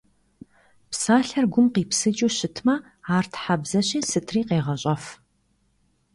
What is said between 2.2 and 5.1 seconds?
щытмэ ар Тхьэбзэщи сытри къегъащӏэф.